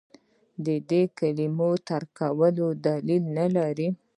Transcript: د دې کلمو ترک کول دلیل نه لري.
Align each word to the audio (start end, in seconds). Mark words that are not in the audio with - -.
د 0.65 0.67
دې 0.89 1.03
کلمو 1.19 1.71
ترک 1.87 2.09
کول 2.17 2.55
دلیل 2.85 3.23
نه 3.37 3.45
لري. 3.55 3.89